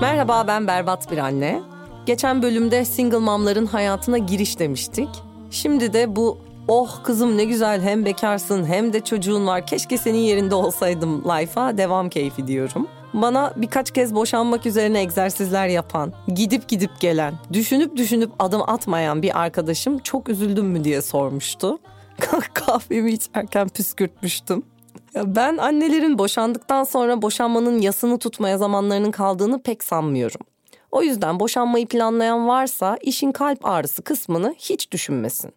Merhaba 0.00 0.46
ben 0.46 0.66
Berbat 0.66 1.12
bir 1.12 1.18
anne. 1.18 1.62
Geçen 2.06 2.42
bölümde 2.42 2.84
single 2.84 3.18
momların 3.18 3.66
hayatına 3.66 4.18
giriş 4.18 4.58
demiştik. 4.58 5.08
Şimdi 5.50 5.92
de 5.92 6.16
bu 6.16 6.38
oh 6.68 7.02
kızım 7.04 7.36
ne 7.36 7.44
güzel 7.44 7.82
hem 7.82 8.04
bekarsın 8.04 8.64
hem 8.64 8.92
de 8.92 9.00
çocuğun 9.00 9.46
var 9.46 9.66
keşke 9.66 9.98
senin 9.98 10.18
yerinde 10.18 10.54
olsaydım 10.54 11.24
life'a 11.24 11.78
devam 11.78 12.08
keyfi 12.08 12.46
diyorum. 12.46 12.88
Bana 13.14 13.52
birkaç 13.56 13.90
kez 13.90 14.14
boşanmak 14.14 14.66
üzerine 14.66 15.00
egzersizler 15.00 15.66
yapan, 15.66 16.12
gidip 16.34 16.68
gidip 16.68 17.00
gelen, 17.00 17.34
düşünüp 17.52 17.96
düşünüp 17.96 18.32
adım 18.38 18.62
atmayan 18.66 19.22
bir 19.22 19.40
arkadaşım 19.40 19.98
çok 19.98 20.28
üzüldüm 20.28 20.66
mü 20.66 20.84
diye 20.84 21.02
sormuştu. 21.02 21.78
Kahvemi 22.54 23.12
içerken 23.12 23.68
püskürtmüştüm. 23.68 24.62
Ya 25.14 25.36
ben 25.36 25.56
annelerin 25.56 26.18
boşandıktan 26.18 26.84
sonra 26.84 27.22
boşanmanın 27.22 27.78
yasını 27.78 28.18
tutmaya 28.18 28.58
zamanlarının 28.58 29.10
kaldığını 29.10 29.62
pek 29.62 29.84
sanmıyorum. 29.84 30.40
O 30.90 31.02
yüzden 31.02 31.40
boşanmayı 31.40 31.86
planlayan 31.86 32.48
varsa 32.48 32.98
işin 33.00 33.32
kalp 33.32 33.66
ağrısı 33.66 34.02
kısmını 34.02 34.54
hiç 34.58 34.92
düşünmesin. 34.92 35.52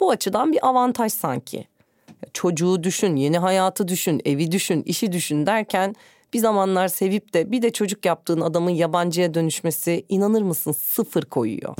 Bu 0.00 0.10
açıdan 0.10 0.52
bir 0.52 0.66
avantaj 0.68 1.12
sanki. 1.12 1.66
Çocuğu 2.32 2.82
düşün, 2.82 3.16
yeni 3.16 3.38
hayatı 3.38 3.88
düşün, 3.88 4.22
evi 4.24 4.52
düşün, 4.52 4.82
işi 4.82 5.12
düşün 5.12 5.46
derken 5.46 5.94
bir 6.34 6.38
zamanlar 6.38 6.88
sevip 6.88 7.34
de 7.34 7.52
bir 7.52 7.62
de 7.62 7.72
çocuk 7.72 8.06
yaptığın 8.06 8.40
adamın 8.40 8.70
yabancıya 8.70 9.34
dönüşmesi 9.34 10.06
inanır 10.08 10.42
mısın 10.42 10.72
sıfır 10.72 11.22
koyuyor. 11.22 11.74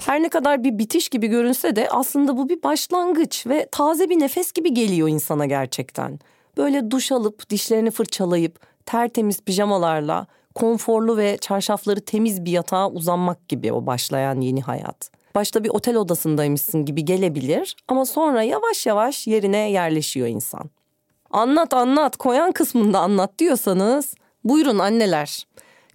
Her 0.00 0.22
ne 0.22 0.28
kadar 0.28 0.64
bir 0.64 0.78
bitiş 0.78 1.08
gibi 1.08 1.26
görünse 1.26 1.76
de 1.76 1.88
aslında 1.90 2.36
bu 2.36 2.48
bir 2.48 2.62
başlangıç 2.62 3.46
ve 3.46 3.68
taze 3.72 4.10
bir 4.10 4.20
nefes 4.20 4.52
gibi 4.52 4.74
geliyor 4.74 5.08
insana 5.08 5.46
gerçekten. 5.46 6.18
Böyle 6.56 6.90
duş 6.90 7.12
alıp 7.12 7.50
dişlerini 7.50 7.90
fırçalayıp 7.90 8.60
tertemiz 8.86 9.40
pijamalarla 9.40 10.26
konforlu 10.54 11.16
ve 11.16 11.38
çarşafları 11.40 12.00
temiz 12.00 12.44
bir 12.44 12.50
yatağa 12.50 12.90
uzanmak 12.90 13.48
gibi 13.48 13.72
o 13.72 13.86
başlayan 13.86 14.40
yeni 14.40 14.62
hayat. 14.62 15.10
Başta 15.34 15.64
bir 15.64 15.68
otel 15.68 15.96
odasındaymışsın 15.96 16.84
gibi 16.84 17.04
gelebilir 17.04 17.76
ama 17.88 18.06
sonra 18.06 18.42
yavaş 18.42 18.86
yavaş 18.86 19.26
yerine 19.26 19.70
yerleşiyor 19.70 20.28
insan. 20.28 20.70
Anlat 21.34 21.74
anlat 21.74 22.16
koyan 22.16 22.52
kısmında 22.52 23.00
anlat 23.00 23.38
diyorsanız 23.38 24.14
buyurun 24.44 24.78
anneler. 24.78 25.46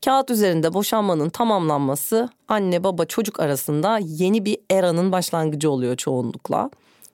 Kağıt 0.05 0.31
üzerinde 0.31 0.73
boşanmanın 0.73 1.29
tamamlanması 1.29 2.29
anne 2.47 2.83
baba 2.83 3.05
çocuk 3.05 3.39
arasında 3.39 3.99
yeni 4.01 4.45
bir 4.45 4.57
eranın 4.71 5.11
başlangıcı 5.11 5.71
oluyor 5.71 5.95
çoğunlukla. 5.95 6.69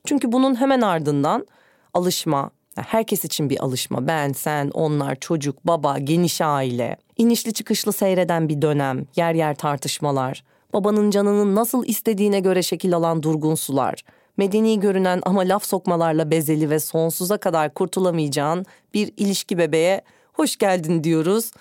Çünkü 0.06 0.32
bunun 0.32 0.60
hemen 0.60 0.82
ardından 0.82 1.48
alışma, 1.94 2.52
herkes 2.76 3.26
için 3.26 3.50
bir 3.50 3.64
alışma. 3.64 4.08
Ben, 4.08 4.32
sen, 4.32 4.70
onlar, 4.74 5.16
çocuk, 5.16 5.68
baba, 5.68 6.00
geniş 6.00 6.42
aile, 6.42 6.98
inişli 7.18 7.54
çıkışlı 7.54 7.94
seyreden 7.94 8.50
bir 8.50 8.62
dönem, 8.62 9.06
yer 9.16 9.34
yer 9.34 9.56
tartışmalar, 9.56 10.44
babanın 10.74 11.12
canının 11.12 11.56
nasıl 11.56 11.86
istediğine 11.86 12.40
göre 12.40 12.64
şekil 12.64 12.96
alan 12.96 13.24
durgun 13.24 13.56
sular, 13.56 14.04
medeni 14.38 14.80
görünen 14.80 15.22
ama 15.26 15.42
laf 15.42 15.66
sokmalarla 15.66 16.32
bezeli 16.32 16.70
ve 16.70 16.80
sonsuza 16.80 17.38
kadar 17.38 17.74
kurtulamayacağın 17.74 18.66
bir 18.94 19.12
ilişki 19.18 19.58
bebeğe 19.58 20.02
hoş 20.34 20.58
geldin 20.58 21.04
diyoruz. 21.04 21.52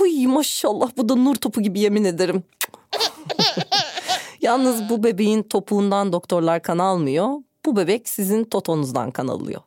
Uy 0.00 0.26
maşallah 0.26 0.90
bu 0.96 1.08
da 1.08 1.14
nur 1.14 1.34
topu 1.34 1.62
gibi 1.62 1.80
yemin 1.80 2.04
ederim. 2.04 2.42
Yalnız 4.40 4.88
bu 4.88 5.04
bebeğin 5.04 5.42
topuğundan 5.42 6.12
doktorlar 6.12 6.62
kan 6.62 6.78
almıyor. 6.78 7.28
Bu 7.66 7.76
bebek 7.76 8.08
sizin 8.08 8.44
totonuzdan 8.44 9.10
kan 9.10 9.28
alıyor. 9.28 9.60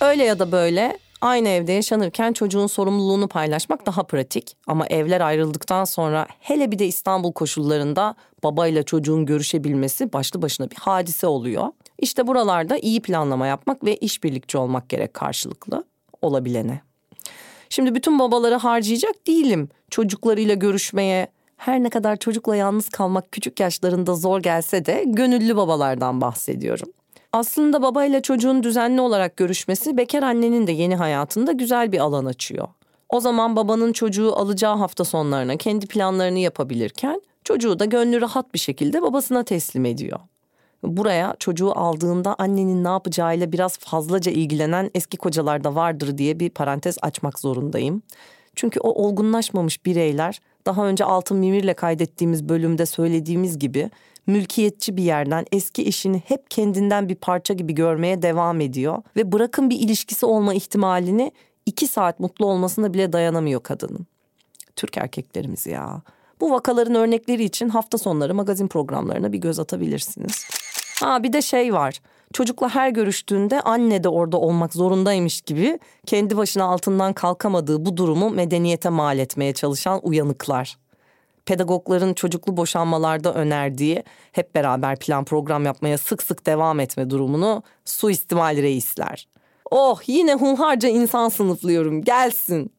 Öyle 0.00 0.24
ya 0.24 0.38
da 0.38 0.52
böyle 0.52 0.98
aynı 1.20 1.48
evde 1.48 1.72
yaşanırken 1.72 2.32
çocuğun 2.32 2.66
sorumluluğunu 2.66 3.28
paylaşmak 3.28 3.86
daha 3.86 4.02
pratik. 4.02 4.56
Ama 4.66 4.86
evler 4.86 5.20
ayrıldıktan 5.20 5.84
sonra 5.84 6.26
hele 6.40 6.70
bir 6.70 6.78
de 6.78 6.86
İstanbul 6.86 7.32
koşullarında 7.32 8.14
babayla 8.42 8.82
çocuğun 8.82 9.26
görüşebilmesi 9.26 10.12
başlı 10.12 10.42
başına 10.42 10.70
bir 10.70 10.76
hadise 10.76 11.26
oluyor. 11.26 11.68
İşte 11.98 12.26
buralarda 12.26 12.78
iyi 12.78 13.02
planlama 13.02 13.46
yapmak 13.46 13.84
ve 13.84 13.96
işbirlikçi 13.96 14.58
olmak 14.58 14.88
gerek 14.88 15.14
karşılıklı 15.14 15.84
olabilene. 16.22 16.80
Şimdi 17.68 17.94
bütün 17.94 18.18
babaları 18.18 18.54
harcayacak 18.54 19.26
değilim 19.26 19.68
çocuklarıyla 19.90 20.54
görüşmeye. 20.54 21.28
Her 21.56 21.82
ne 21.82 21.90
kadar 21.90 22.16
çocukla 22.16 22.56
yalnız 22.56 22.88
kalmak 22.88 23.32
küçük 23.32 23.60
yaşlarında 23.60 24.14
zor 24.14 24.40
gelse 24.40 24.86
de 24.86 25.04
gönüllü 25.06 25.56
babalardan 25.56 26.20
bahsediyorum. 26.20 26.88
Aslında 27.32 27.82
babayla 27.82 28.22
çocuğun 28.22 28.62
düzenli 28.62 29.00
olarak 29.00 29.36
görüşmesi 29.36 29.96
bekar 29.96 30.22
annenin 30.22 30.66
de 30.66 30.72
yeni 30.72 30.96
hayatında 30.96 31.52
güzel 31.52 31.92
bir 31.92 31.98
alan 31.98 32.24
açıyor. 32.24 32.68
O 33.08 33.20
zaman 33.20 33.56
babanın 33.56 33.92
çocuğu 33.92 34.32
alacağı 34.36 34.76
hafta 34.76 35.04
sonlarına 35.04 35.56
kendi 35.56 35.86
planlarını 35.86 36.38
yapabilirken 36.38 37.22
çocuğu 37.44 37.78
da 37.78 37.84
gönlü 37.84 38.20
rahat 38.20 38.54
bir 38.54 38.58
şekilde 38.58 39.02
babasına 39.02 39.42
teslim 39.42 39.84
ediyor. 39.84 40.20
Buraya 40.82 41.36
çocuğu 41.38 41.78
aldığında 41.78 42.34
annenin 42.38 42.84
ne 42.84 42.88
yapacağıyla 42.88 43.52
biraz 43.52 43.78
fazlaca 43.78 44.32
ilgilenen 44.32 44.90
eski 44.94 45.16
kocalar 45.16 45.64
da 45.64 45.74
vardır 45.74 46.18
diye 46.18 46.40
bir 46.40 46.50
parantez 46.50 46.96
açmak 47.02 47.38
zorundayım. 47.38 48.02
Çünkü 48.54 48.80
o 48.80 49.04
olgunlaşmamış 49.04 49.86
bireyler 49.86 50.40
daha 50.66 50.86
önce 50.86 51.04
Altın 51.04 51.36
Mimir'le 51.36 51.74
kaydettiğimiz 51.74 52.48
bölümde 52.48 52.86
söylediğimiz 52.86 53.58
gibi 53.58 53.90
mülkiyetçi 54.26 54.96
bir 54.96 55.02
yerden 55.02 55.46
eski 55.52 55.86
eşini 55.86 56.22
hep 56.26 56.50
kendinden 56.50 57.08
bir 57.08 57.14
parça 57.14 57.54
gibi 57.54 57.74
görmeye 57.74 58.22
devam 58.22 58.60
ediyor. 58.60 59.02
Ve 59.16 59.32
bırakın 59.32 59.70
bir 59.70 59.80
ilişkisi 59.80 60.26
olma 60.26 60.54
ihtimalini 60.54 61.32
iki 61.66 61.86
saat 61.86 62.20
mutlu 62.20 62.46
olmasına 62.46 62.94
bile 62.94 63.12
dayanamıyor 63.12 63.62
kadının. 63.62 64.06
Türk 64.76 64.96
erkeklerimiz 64.96 65.66
ya. 65.66 66.02
Bu 66.40 66.50
vakaların 66.50 66.94
örnekleri 66.94 67.44
için 67.44 67.68
hafta 67.68 67.98
sonları 67.98 68.34
magazin 68.34 68.68
programlarına 68.68 69.32
bir 69.32 69.38
göz 69.38 69.58
atabilirsiniz. 69.58 70.46
Ha 71.00 71.22
bir 71.22 71.32
de 71.32 71.42
şey 71.42 71.74
var. 71.74 72.00
Çocukla 72.32 72.74
her 72.74 72.90
görüştüğünde 72.90 73.60
anne 73.60 74.04
de 74.04 74.08
orada 74.08 74.36
olmak 74.36 74.74
zorundaymış 74.74 75.40
gibi 75.40 75.78
kendi 76.06 76.36
başına 76.36 76.64
altından 76.64 77.12
kalkamadığı 77.12 77.84
bu 77.84 77.96
durumu 77.96 78.30
medeniyete 78.30 78.88
mal 78.88 79.18
etmeye 79.18 79.54
çalışan 79.54 80.00
uyanıklar. 80.02 80.76
Pedagogların 81.46 82.14
çocuklu 82.14 82.56
boşanmalarda 82.56 83.34
önerdiği 83.34 84.02
hep 84.32 84.54
beraber 84.54 84.98
plan 84.98 85.24
program 85.24 85.64
yapmaya 85.64 85.98
sık 85.98 86.22
sık 86.22 86.46
devam 86.46 86.80
etme 86.80 87.10
durumunu 87.10 87.62
suistimal 87.84 88.56
reisler. 88.56 89.28
Oh 89.70 90.00
yine 90.06 90.34
hunharca 90.34 90.88
insan 90.88 91.28
sınıflıyorum 91.28 92.02
gelsin. 92.02 92.72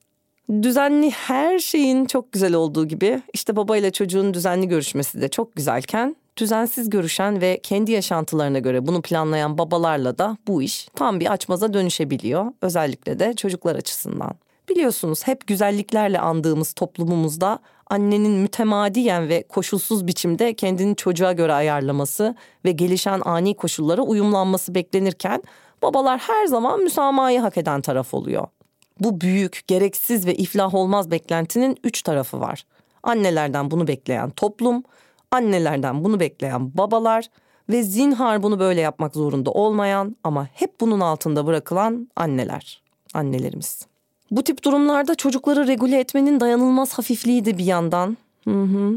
Düzenli 0.62 1.10
her 1.10 1.60
şeyin 1.60 2.06
çok 2.06 2.32
güzel 2.32 2.54
olduğu 2.54 2.88
gibi 2.88 3.22
işte 3.34 3.56
babayla 3.56 3.92
çocuğun 3.92 4.34
düzenli 4.34 4.68
görüşmesi 4.68 5.22
de 5.22 5.28
çok 5.28 5.56
güzelken 5.56 6.16
düzensiz 6.38 6.90
görüşen 6.90 7.42
ve 7.42 7.60
kendi 7.64 7.92
yaşantılarına 7.92 8.60
göre 8.60 8.88
bunu 8.88 9.02
planlayan 9.02 9.58
babalarla 9.58 10.18
da 10.18 10.38
bu 10.48 10.62
iş 10.62 10.88
tam 10.96 11.20
bir 11.20 11.32
açmaza 11.32 11.74
dönüşebiliyor. 11.74 12.46
Özellikle 12.62 13.20
de 13.20 13.34
çocuklar 13.34 13.76
açısından. 13.76 14.32
Biliyorsunuz 14.70 15.28
hep 15.28 15.48
güzelliklerle 15.48 16.20
andığımız 16.20 16.74
toplumumuzda 16.74 17.60
annenin 17.90 18.32
mütemadiyen 18.32 19.30
ve 19.30 19.44
koşulsuz 19.44 20.08
biçimde 20.08 20.54
kendini 20.54 20.96
çocuğa 20.96 21.34
göre 21.34 21.54
ayarlaması 21.54 22.36
ve 22.66 22.72
gelişen 22.72 23.22
ani 23.26 23.56
koşullara 23.56 24.02
uyumlanması 24.02 24.76
beklenirken 24.76 25.44
babalar 25.82 26.20
her 26.20 26.46
zaman 26.46 26.80
müsamahayı 26.84 27.40
hak 27.40 27.58
eden 27.58 27.82
taraf 27.82 28.14
oluyor. 28.14 28.48
Bu 29.00 29.22
büyük, 29.22 29.62
gereksiz 29.68 30.26
ve 30.26 30.36
iflah 30.36 30.74
olmaz 30.74 31.12
beklentinin 31.12 31.78
üç 31.84 32.02
tarafı 32.02 32.40
var. 32.40 32.66
Annelerden 33.04 33.72
bunu 33.72 33.88
bekleyen 33.88 34.30
toplum, 34.30 34.84
annelerden 35.32 36.04
bunu 36.04 36.20
bekleyen 36.20 36.78
babalar 36.78 37.26
ve 37.70 37.84
zinhar 37.84 38.44
bunu 38.44 38.60
böyle 38.60 38.82
yapmak 38.82 39.14
zorunda 39.14 39.52
olmayan 39.52 40.16
ama 40.24 40.48
hep 40.54 40.82
bunun 40.82 41.00
altında 41.00 41.46
bırakılan 41.46 42.10
anneler, 42.16 42.82
annelerimiz. 43.14 43.88
Bu 44.32 44.44
tip 44.44 44.64
durumlarda 44.64 45.16
çocukları 45.16 45.68
regüle 45.68 46.00
etmenin 46.00 46.40
dayanılmaz 46.40 46.94
hafifliği 46.94 47.46
de 47.46 47.58
bir 47.58 47.66
yandan. 47.66 48.18
Hı 48.44 48.64
hı. 48.64 48.96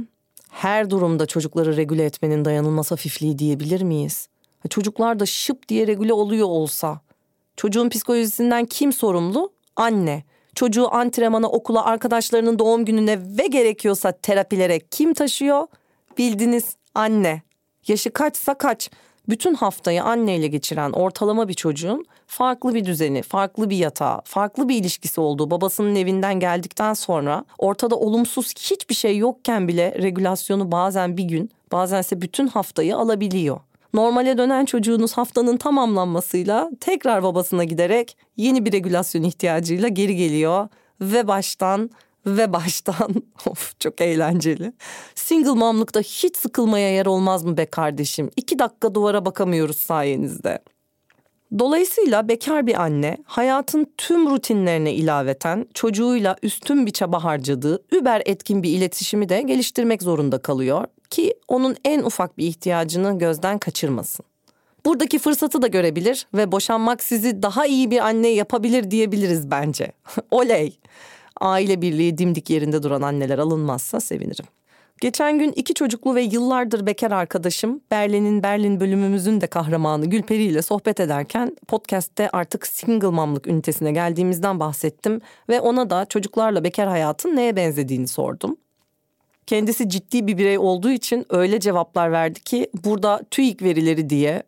Her 0.50 0.90
durumda 0.90 1.26
çocukları 1.26 1.76
regüle 1.76 2.04
etmenin 2.04 2.44
dayanılmaz 2.44 2.90
hafifliği 2.90 3.38
diyebilir 3.38 3.82
miyiz? 3.82 4.28
Çocuklar 4.70 5.20
da 5.20 5.26
şıp 5.26 5.68
diye 5.68 5.86
regüle 5.86 6.12
oluyor 6.12 6.46
olsa. 6.48 7.00
Çocuğun 7.56 7.88
psikolojisinden 7.88 8.64
kim 8.64 8.92
sorumlu? 8.92 9.52
Anne. 9.76 10.24
Çocuğu 10.54 10.94
antrenmana, 10.94 11.48
okula, 11.48 11.84
arkadaşlarının 11.84 12.58
doğum 12.58 12.84
gününe 12.84 13.18
ve 13.38 13.46
gerekiyorsa 13.46 14.12
terapilere 14.12 14.80
kim 14.80 15.14
taşıyor? 15.14 15.66
Bildiniz 16.18 16.76
anne. 16.94 17.42
Yaşı 17.88 18.10
kaçsa 18.10 18.54
kaç. 18.54 18.90
Bütün 19.28 19.54
haftayı 19.54 20.04
anneyle 20.04 20.46
geçiren 20.46 20.92
ortalama 20.92 21.48
bir 21.48 21.54
çocuğun 21.54 22.04
farklı 22.26 22.74
bir 22.74 22.84
düzeni, 22.84 23.22
farklı 23.22 23.70
bir 23.70 23.76
yatağı, 23.76 24.20
farklı 24.24 24.68
bir 24.68 24.76
ilişkisi 24.76 25.20
olduğu 25.20 25.50
babasının 25.50 25.96
evinden 25.96 26.40
geldikten 26.40 26.94
sonra 26.94 27.44
ortada 27.58 27.96
olumsuz 27.96 28.54
hiçbir 28.58 28.94
şey 28.94 29.16
yokken 29.16 29.68
bile 29.68 29.94
regülasyonu 30.02 30.72
bazen 30.72 31.16
bir 31.16 31.24
gün, 31.24 31.50
bazense 31.72 32.22
bütün 32.22 32.46
haftayı 32.46 32.96
alabiliyor. 32.96 33.60
Normale 33.94 34.38
dönen 34.38 34.64
çocuğunuz 34.64 35.12
haftanın 35.12 35.56
tamamlanmasıyla 35.56 36.70
tekrar 36.80 37.22
babasına 37.22 37.64
giderek 37.64 38.16
yeni 38.36 38.64
bir 38.64 38.72
regülasyon 38.72 39.22
ihtiyacıyla 39.22 39.88
geri 39.88 40.16
geliyor 40.16 40.68
ve 41.00 41.28
baştan 41.28 41.90
ve 42.26 42.52
baştan 42.52 43.14
of 43.46 43.80
çok 43.80 44.00
eğlenceli. 44.00 44.72
Single 45.14 45.50
momlukta 45.50 46.00
hiç 46.00 46.36
sıkılmaya 46.36 46.94
yer 46.94 47.06
olmaz 47.06 47.44
mı 47.44 47.56
be 47.56 47.66
kardeşim? 47.66 48.30
İki 48.36 48.58
dakika 48.58 48.94
duvara 48.94 49.24
bakamıyoruz 49.24 49.76
sayenizde. 49.76 50.58
Dolayısıyla 51.58 52.28
bekar 52.28 52.66
bir 52.66 52.82
anne 52.82 53.18
hayatın 53.24 53.92
tüm 53.98 54.30
rutinlerine 54.30 54.94
ilaveten 54.94 55.66
çocuğuyla 55.74 56.36
üstün 56.42 56.86
bir 56.86 56.90
çaba 56.90 57.24
harcadığı 57.24 57.82
über 57.92 58.22
etkin 58.26 58.62
bir 58.62 58.70
iletişimi 58.70 59.28
de 59.28 59.42
geliştirmek 59.42 60.02
zorunda 60.02 60.38
kalıyor 60.38 60.84
ki 61.10 61.34
onun 61.48 61.76
en 61.84 62.02
ufak 62.02 62.38
bir 62.38 62.46
ihtiyacını 62.46 63.18
gözden 63.18 63.58
kaçırmasın. 63.58 64.26
Buradaki 64.86 65.18
fırsatı 65.18 65.62
da 65.62 65.66
görebilir 65.66 66.26
ve 66.34 66.52
boşanmak 66.52 67.02
sizi 67.02 67.42
daha 67.42 67.66
iyi 67.66 67.90
bir 67.90 67.98
anne 67.98 68.28
yapabilir 68.28 68.90
diyebiliriz 68.90 69.50
bence. 69.50 69.92
Oley! 70.30 70.78
Aile 71.40 71.82
birliği 71.82 72.18
dimdik 72.18 72.50
yerinde 72.50 72.82
duran 72.82 73.02
anneler 73.02 73.38
alınmazsa 73.38 74.00
sevinirim. 74.00 74.46
Geçen 75.00 75.38
gün 75.38 75.52
iki 75.52 75.74
çocuklu 75.74 76.14
ve 76.14 76.22
yıllardır 76.22 76.86
bekar 76.86 77.10
arkadaşım 77.10 77.80
Berlin'in 77.90 78.42
Berlin 78.42 78.80
bölümümüzün 78.80 79.40
de 79.40 79.46
kahramanı 79.46 80.06
Gülperi 80.06 80.42
ile 80.42 80.62
sohbet 80.62 81.00
ederken 81.00 81.56
podcast'te 81.68 82.30
artık 82.30 82.66
single 82.66 83.08
mom'lık 83.08 83.46
ünitesine 83.46 83.92
geldiğimizden 83.92 84.60
bahsettim 84.60 85.20
ve 85.48 85.60
ona 85.60 85.90
da 85.90 86.04
çocuklarla 86.04 86.64
bekar 86.64 86.88
hayatın 86.88 87.36
neye 87.36 87.56
benzediğini 87.56 88.08
sordum. 88.08 88.56
Kendisi 89.46 89.88
ciddi 89.88 90.26
bir 90.26 90.38
birey 90.38 90.58
olduğu 90.58 90.90
için 90.90 91.26
öyle 91.30 91.60
cevaplar 91.60 92.12
verdi 92.12 92.40
ki 92.40 92.70
burada 92.84 93.20
TÜİK 93.30 93.62
verileri 93.62 94.10
diye 94.10 94.42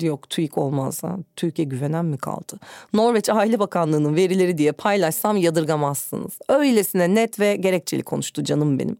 yok 0.00 0.30
TÜİK 0.30 0.58
olmaz 0.58 1.02
ha. 1.02 1.16
TÜİK'e 1.36 1.64
güvenen 1.64 2.04
mi 2.04 2.18
kaldı? 2.18 2.58
Norveç 2.92 3.28
Aile 3.28 3.58
Bakanlığı'nın 3.58 4.16
verileri 4.16 4.58
diye 4.58 4.72
paylaşsam 4.72 5.36
yadırgamazsınız. 5.36 6.38
Öylesine 6.48 7.14
net 7.14 7.40
ve 7.40 7.56
gerekçeli 7.56 8.02
konuştu 8.02 8.44
canım 8.44 8.78
benim. 8.78 8.96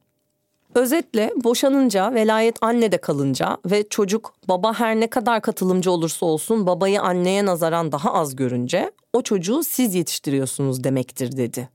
Özetle 0.75 1.33
boşanınca 1.45 2.15
velayet 2.15 2.57
annede 2.63 2.99
kalınca 2.99 3.57
ve 3.67 3.89
çocuk 3.89 4.35
baba 4.49 4.75
her 4.75 5.01
ne 5.01 5.07
kadar 5.07 5.41
katılımcı 5.41 5.91
olursa 5.91 6.27
olsun 6.27 6.67
babayı 6.67 7.03
anneye 7.03 7.47
nazaran 7.47 7.93
daha 7.93 8.15
az 8.15 8.37
görünce 8.37 8.91
o 9.13 9.23
çocuğu 9.23 9.63
siz 9.65 9.95
yetiştiriyorsunuz 9.95 10.85
demektir 10.85 11.37
dedi. 11.37 11.69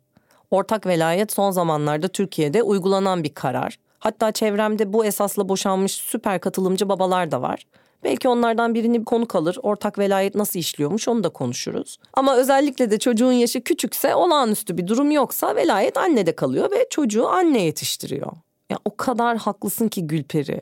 Ortak 0.51 0.85
velayet 0.85 1.31
son 1.31 1.51
zamanlarda 1.51 2.07
Türkiye'de 2.07 2.63
uygulanan 2.63 3.23
bir 3.23 3.33
karar. 3.33 3.79
Hatta 3.99 4.31
çevremde 4.31 4.93
bu 4.93 5.05
esasla 5.05 5.49
boşanmış 5.49 5.91
süper 5.91 6.39
katılımcı 6.39 6.89
babalar 6.89 7.31
da 7.31 7.41
var. 7.41 7.65
Belki 8.07 8.29
onlardan 8.29 8.73
birini 8.73 8.99
bir 8.99 9.05
konu 9.05 9.27
kalır. 9.27 9.57
Ortak 9.63 9.99
velayet 9.99 10.35
nasıl 10.35 10.59
işliyormuş 10.59 11.07
onu 11.07 11.23
da 11.23 11.29
konuşuruz. 11.29 11.97
Ama 12.13 12.35
özellikle 12.35 12.91
de 12.91 12.99
çocuğun 12.99 13.31
yaşı 13.31 13.61
küçükse 13.61 14.15
olağanüstü 14.15 14.77
bir 14.77 14.87
durum 14.87 15.11
yoksa 15.11 15.55
velayet 15.55 15.97
annede 15.97 16.35
kalıyor 16.35 16.71
ve 16.71 16.87
çocuğu 16.89 17.27
anne 17.27 17.61
yetiştiriyor. 17.61 18.31
Ya 18.69 18.79
o 18.85 18.97
kadar 18.97 19.37
haklısın 19.37 19.87
ki 19.87 20.07
Gülperi. 20.07 20.61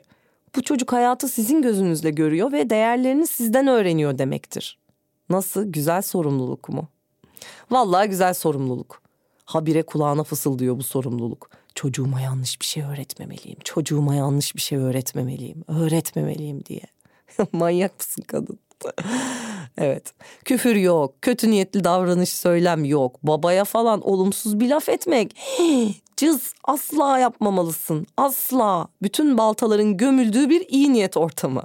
Bu 0.55 0.61
çocuk 0.61 0.93
hayatı 0.93 1.27
sizin 1.27 1.61
gözünüzle 1.61 2.09
görüyor 2.09 2.51
ve 2.51 2.69
değerlerini 2.69 3.27
sizden 3.27 3.67
öğreniyor 3.67 4.17
demektir. 4.17 4.79
Nasıl 5.29 5.71
güzel 5.71 6.01
sorumluluk 6.01 6.69
mu? 6.69 6.87
Vallahi 7.71 8.09
güzel 8.09 8.33
sorumluluk. 8.33 9.01
Habire 9.45 9.83
kulağına 9.83 10.23
fısıldıyor 10.23 10.77
bu 10.77 10.83
sorumluluk. 10.83 11.49
Çocuğuma 11.75 12.21
yanlış 12.21 12.61
bir 12.61 12.65
şey 12.65 12.83
öğretmemeliyim. 12.83 13.59
Çocuğuma 13.63 14.15
yanlış 14.15 14.55
bir 14.55 14.61
şey 14.61 14.77
öğretmemeliyim. 14.77 15.63
Öğretmemeliyim 15.67 16.65
diye. 16.65 16.94
Manyak 17.51 17.99
mısın 17.99 18.23
kadın? 18.27 18.59
evet. 19.77 20.13
Küfür 20.45 20.75
yok. 20.75 21.21
Kötü 21.21 21.51
niyetli 21.51 21.83
davranış 21.83 22.33
söylem 22.33 22.85
yok. 22.85 23.19
Babaya 23.23 23.65
falan 23.65 24.01
olumsuz 24.01 24.59
bir 24.59 24.69
laf 24.69 24.89
etmek. 24.89 25.35
Cız 26.17 26.53
asla 26.63 27.19
yapmamalısın. 27.19 28.07
Asla. 28.17 28.87
Bütün 29.01 29.37
baltaların 29.37 29.97
gömüldüğü 29.97 30.49
bir 30.49 30.65
iyi 30.69 30.93
niyet 30.93 31.17
ortamı. 31.17 31.63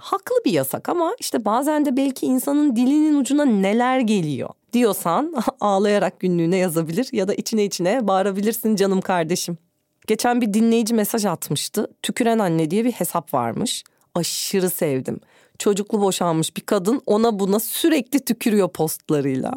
Haklı 0.00 0.36
bir 0.44 0.52
yasak 0.52 0.88
ama 0.88 1.14
işte 1.20 1.44
bazen 1.44 1.84
de 1.84 1.96
belki 1.96 2.26
insanın 2.26 2.76
dilinin 2.76 3.20
ucuna 3.20 3.44
neler 3.44 4.00
geliyor 4.00 4.50
diyorsan 4.72 5.34
ağlayarak 5.60 6.20
günlüğüne 6.20 6.56
yazabilir 6.56 7.08
ya 7.12 7.28
da 7.28 7.34
içine 7.34 7.64
içine 7.64 8.08
bağırabilirsin 8.08 8.76
canım 8.76 9.00
kardeşim. 9.00 9.58
Geçen 10.06 10.40
bir 10.40 10.54
dinleyici 10.54 10.94
mesaj 10.94 11.24
atmıştı. 11.24 11.86
Tüküren 12.02 12.38
anne 12.38 12.70
diye 12.70 12.84
bir 12.84 12.92
hesap 12.92 13.34
varmış. 13.34 13.84
Aşırı 14.14 14.70
sevdim. 14.70 15.20
Çocuklu 15.58 16.00
boşanmış 16.00 16.56
bir 16.56 16.60
kadın 16.60 17.02
ona 17.06 17.38
buna 17.38 17.60
sürekli 17.60 18.20
tükürüyor 18.20 18.68
postlarıyla. 18.68 19.52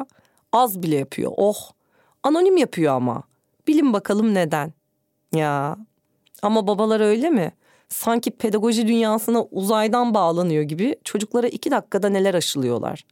Az 0.52 0.82
bile 0.82 0.96
yapıyor. 0.96 1.32
Oh. 1.36 1.70
Anonim 2.22 2.56
yapıyor 2.56 2.94
ama. 2.94 3.22
Bilin 3.66 3.92
bakalım 3.92 4.34
neden. 4.34 4.72
Ya. 5.34 5.76
Ama 6.42 6.66
babalar 6.66 7.00
öyle 7.00 7.30
mi? 7.30 7.52
Sanki 7.88 8.30
pedagoji 8.30 8.88
dünyasına 8.88 9.42
uzaydan 9.44 10.14
bağlanıyor 10.14 10.62
gibi 10.62 10.96
çocuklara 11.04 11.48
iki 11.48 11.70
dakikada 11.70 12.08
neler 12.08 12.34
aşılıyorlar. 12.34 13.04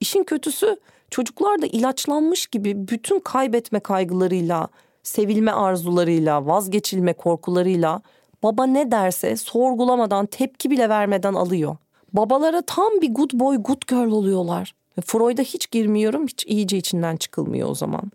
İşin 0.00 0.24
kötüsü 0.24 0.76
çocuklar 1.10 1.62
da 1.62 1.66
ilaçlanmış 1.66 2.46
gibi 2.46 2.88
bütün 2.88 3.20
kaybetme 3.20 3.80
kaygılarıyla, 3.80 4.68
sevilme 5.02 5.50
arzularıyla, 5.52 6.46
vazgeçilme 6.46 7.12
korkularıyla 7.12 8.02
baba 8.42 8.66
ne 8.66 8.90
derse 8.90 9.36
sorgulamadan 9.36 10.26
tepki 10.26 10.70
bile 10.70 10.88
vermeden 10.88 11.34
alıyor. 11.34 11.76
Babalara 12.12 12.62
tam 12.62 13.00
bir 13.00 13.14
good 13.14 13.30
boy 13.34 13.56
good 13.56 13.82
girl 13.88 14.10
oluyorlar. 14.10 14.74
Freud'a 15.04 15.42
hiç 15.42 15.70
girmiyorum 15.70 16.26
hiç 16.26 16.44
iyice 16.46 16.76
içinden 16.76 17.16
çıkılmıyor 17.16 17.68
o 17.68 17.74
zaman. 17.74 18.12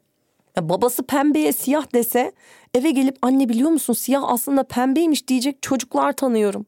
Ya 0.55 0.69
babası 0.69 1.03
pembeye 1.03 1.53
siyah 1.53 1.93
dese 1.93 2.31
eve 2.73 2.91
gelip 2.91 3.17
anne 3.21 3.49
biliyor 3.49 3.69
musun 3.69 3.93
siyah 3.93 4.23
aslında 4.27 4.63
pembeymiş 4.63 5.27
diyecek 5.27 5.61
çocuklar 5.61 6.13
tanıyorum. 6.13 6.65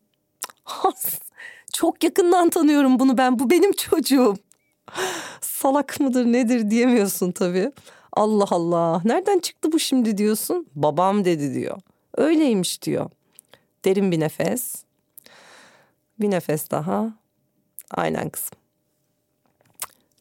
Çok 1.74 2.04
yakından 2.04 2.50
tanıyorum 2.50 3.00
bunu 3.00 3.18
ben 3.18 3.40
bu 3.40 3.50
benim 3.50 3.72
çocuğum. 3.72 4.36
Salak 5.42 6.00
mıdır 6.00 6.26
nedir 6.26 6.70
diyemiyorsun 6.70 7.32
tabii. 7.32 7.72
Allah 8.14 8.46
Allah 8.52 9.02
nereden 9.06 9.40
çıktı 9.40 9.72
bu 9.72 9.80
şimdi 9.80 10.18
diyorsun. 10.18 10.68
Babam 10.76 11.26
dedi 11.26 11.54
diyor. 11.54 11.78
Öyleymiş 12.18 12.82
diyor. 12.82 13.10
Derin 13.86 14.12
bir 14.12 14.20
nefes. 14.20 14.76
Bir 16.20 16.32
nefes 16.32 16.72
daha. 16.72 17.14
Aynen 17.92 18.30
kızım. 18.30 18.60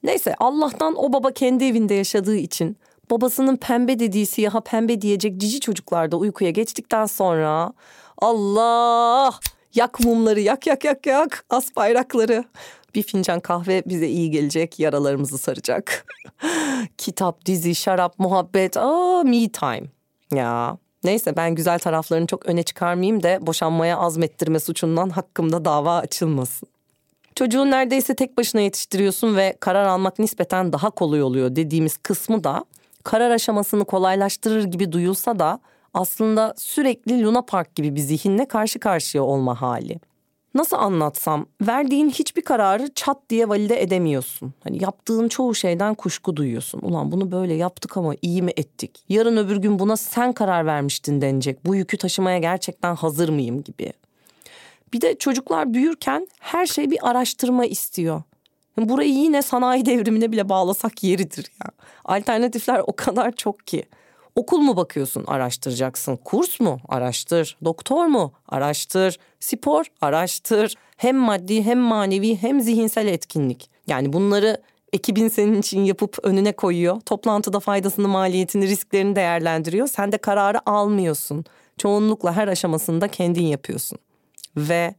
Neyse 0.02 0.34
Allah'tan 0.38 0.94
o 0.96 1.12
baba 1.12 1.32
kendi 1.32 1.64
evinde 1.64 1.94
yaşadığı 1.94 2.36
için 2.36 2.76
babasının 3.10 3.56
pembe 3.56 3.98
dediği 3.98 4.26
siyaha 4.26 4.60
pembe 4.60 5.00
diyecek 5.00 5.36
cici 5.36 5.60
çocuklar 5.60 6.10
da 6.10 6.16
uykuya 6.16 6.50
geçtikten 6.50 7.06
sonra 7.06 7.72
Allah 8.18 9.34
yak 9.74 10.00
mumları 10.00 10.40
yak 10.40 10.66
yak 10.66 10.84
yak 10.84 11.06
yak 11.06 11.44
as 11.50 11.76
bayrakları. 11.76 12.44
Bir 12.94 13.02
fincan 13.02 13.40
kahve 13.40 13.82
bize 13.86 14.08
iyi 14.08 14.30
gelecek 14.30 14.78
yaralarımızı 14.78 15.38
saracak. 15.38 16.06
Kitap, 16.98 17.46
dizi, 17.46 17.74
şarap, 17.74 18.18
muhabbet, 18.18 18.76
aa 18.76 19.22
me 19.22 19.48
time. 19.48 19.86
Ya 20.34 20.78
neyse 21.04 21.36
ben 21.36 21.54
güzel 21.54 21.78
taraflarını 21.78 22.26
çok 22.26 22.46
öne 22.46 22.62
çıkarmayayım 22.62 23.22
da 23.22 23.46
boşanmaya 23.46 23.98
azmettirme 23.98 24.60
suçundan 24.60 25.10
hakkımda 25.10 25.64
dava 25.64 25.96
açılmasın. 25.96 26.68
Çocuğu 27.34 27.70
neredeyse 27.70 28.14
tek 28.14 28.38
başına 28.38 28.60
yetiştiriyorsun 28.60 29.36
ve 29.36 29.56
karar 29.60 29.84
almak 29.84 30.18
nispeten 30.18 30.72
daha 30.72 30.90
kolay 30.90 31.22
oluyor 31.22 31.56
dediğimiz 31.56 31.96
kısmı 31.96 32.44
da 32.44 32.64
karar 33.04 33.30
aşamasını 33.30 33.84
kolaylaştırır 33.84 34.64
gibi 34.64 34.92
duyulsa 34.92 35.38
da 35.38 35.60
aslında 35.94 36.54
sürekli 36.56 37.24
Luna 37.24 37.42
Park 37.42 37.74
gibi 37.74 37.94
bir 37.94 38.00
zihinle 38.00 38.48
karşı 38.48 38.78
karşıya 38.78 39.24
olma 39.24 39.60
hali. 39.60 40.00
Nasıl 40.58 40.76
anlatsam 40.76 41.46
verdiğin 41.62 42.10
hiçbir 42.10 42.42
kararı 42.42 42.94
çat 42.94 43.18
diye 43.30 43.48
valide 43.48 43.82
edemiyorsun. 43.82 44.54
Hani 44.64 44.82
yaptığın 44.82 45.28
çoğu 45.28 45.54
şeyden 45.54 45.94
kuşku 45.94 46.36
duyuyorsun. 46.36 46.80
Ulan 46.82 47.12
bunu 47.12 47.32
böyle 47.32 47.54
yaptık 47.54 47.96
ama 47.96 48.14
iyi 48.22 48.42
mi 48.42 48.52
ettik? 48.56 49.04
Yarın 49.08 49.36
öbür 49.36 49.56
gün 49.56 49.78
buna 49.78 49.96
sen 49.96 50.32
karar 50.32 50.66
vermiştin 50.66 51.20
denecek. 51.20 51.66
Bu 51.66 51.74
yükü 51.74 51.96
taşımaya 51.96 52.38
gerçekten 52.38 52.96
hazır 52.96 53.28
mıyım 53.28 53.62
gibi. 53.62 53.92
Bir 54.92 55.00
de 55.00 55.18
çocuklar 55.18 55.74
büyürken 55.74 56.28
her 56.40 56.66
şey 56.66 56.90
bir 56.90 57.10
araştırma 57.10 57.66
istiyor. 57.66 58.22
Burayı 58.78 59.12
yine 59.12 59.42
sanayi 59.42 59.86
devrimine 59.86 60.32
bile 60.32 60.48
bağlasak 60.48 61.04
yeridir 61.04 61.46
ya. 61.64 61.70
Alternatifler 62.04 62.82
o 62.86 62.92
kadar 62.96 63.32
çok 63.32 63.66
ki. 63.66 63.84
Okul 64.38 64.58
mu 64.58 64.76
bakıyorsun? 64.76 65.24
Araştıracaksın. 65.26 66.16
Kurs 66.16 66.60
mu? 66.60 66.78
Araştır. 66.88 67.56
Doktor 67.64 68.06
mu? 68.06 68.32
Araştır. 68.48 69.18
Spor? 69.40 69.84
Araştır. 70.00 70.74
Hem 70.96 71.16
maddi 71.16 71.62
hem 71.62 71.78
manevi 71.78 72.36
hem 72.36 72.60
zihinsel 72.60 73.06
etkinlik. 73.06 73.70
Yani 73.86 74.12
bunları 74.12 74.62
ekibin 74.92 75.28
senin 75.28 75.60
için 75.60 75.84
yapıp 75.84 76.18
önüne 76.22 76.52
koyuyor. 76.52 77.00
Toplantıda 77.00 77.60
faydasını, 77.60 78.08
maliyetini, 78.08 78.66
risklerini 78.66 79.16
değerlendiriyor. 79.16 79.86
Sen 79.88 80.12
de 80.12 80.18
kararı 80.18 80.70
almıyorsun. 80.70 81.44
Çoğunlukla 81.78 82.32
her 82.36 82.48
aşamasında 82.48 83.08
kendin 83.08 83.46
yapıyorsun. 83.46 83.98
Ve 84.56 84.94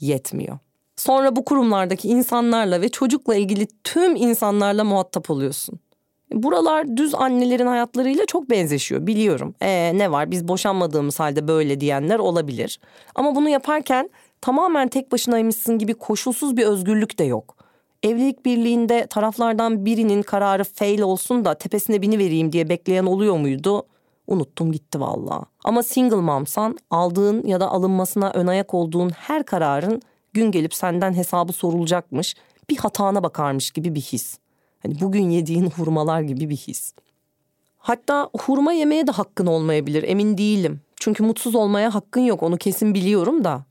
yetmiyor. 0.00 0.58
Sonra 0.96 1.36
bu 1.36 1.44
kurumlardaki 1.44 2.08
insanlarla 2.08 2.80
ve 2.80 2.88
çocukla 2.88 3.34
ilgili 3.34 3.66
tüm 3.84 4.16
insanlarla 4.16 4.84
muhatap 4.84 5.30
oluyorsun. 5.30 5.80
Buralar 6.34 6.96
düz 6.96 7.14
annelerin 7.14 7.66
hayatlarıyla 7.66 8.26
çok 8.26 8.50
benzeşiyor 8.50 9.06
biliyorum. 9.06 9.54
Ee, 9.62 9.92
ne 9.98 10.12
var 10.12 10.30
biz 10.30 10.48
boşanmadığımız 10.48 11.20
halde 11.20 11.48
böyle 11.48 11.80
diyenler 11.80 12.18
olabilir. 12.18 12.80
Ama 13.14 13.34
bunu 13.34 13.48
yaparken 13.48 14.10
tamamen 14.40 14.88
tek 14.88 15.12
başınaymışsın 15.12 15.78
gibi 15.78 15.94
koşulsuz 15.94 16.56
bir 16.56 16.66
özgürlük 16.66 17.18
de 17.18 17.24
yok. 17.24 17.56
Evlilik 18.02 18.44
birliğinde 18.44 19.06
taraflardan 19.06 19.84
birinin 19.86 20.22
kararı 20.22 20.64
fail 20.64 21.00
olsun 21.00 21.44
da 21.44 21.54
tepesine 21.54 22.02
bini 22.02 22.18
vereyim 22.18 22.52
diye 22.52 22.68
bekleyen 22.68 23.06
oluyor 23.06 23.36
muydu? 23.36 23.86
Unuttum 24.26 24.72
gitti 24.72 25.00
valla. 25.00 25.44
Ama 25.64 25.82
single 25.82 26.16
momsan 26.16 26.78
aldığın 26.90 27.46
ya 27.46 27.60
da 27.60 27.70
alınmasına 27.70 28.30
ön 28.34 28.46
ayak 28.46 28.74
olduğun 28.74 29.10
her 29.10 29.44
kararın 29.44 30.02
gün 30.32 30.50
gelip 30.50 30.74
senden 30.74 31.14
hesabı 31.14 31.52
sorulacakmış, 31.52 32.34
bir 32.70 32.76
hatana 32.76 33.22
bakarmış 33.22 33.70
gibi 33.70 33.94
bir 33.94 34.00
his. 34.00 34.38
Hani 34.82 35.00
bugün 35.00 35.30
yediğin 35.30 35.70
hurmalar 35.70 36.20
gibi 36.20 36.50
bir 36.50 36.56
his. 36.56 36.94
Hatta 37.78 38.30
hurma 38.40 38.72
yemeye 38.72 39.06
de 39.06 39.10
hakkın 39.10 39.46
olmayabilir 39.46 40.02
emin 40.02 40.38
değilim. 40.38 40.80
Çünkü 40.96 41.22
mutsuz 41.22 41.54
olmaya 41.54 41.94
hakkın 41.94 42.20
yok 42.20 42.42
onu 42.42 42.56
kesin 42.56 42.94
biliyorum 42.94 43.44
da. 43.44 43.64